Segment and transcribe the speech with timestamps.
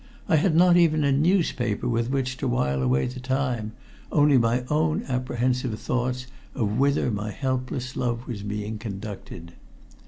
[0.27, 3.73] I had not even a newspaper with which to while away the time,
[4.11, 9.53] only my own apprehensive thoughts of whither my helpless love was being conducted.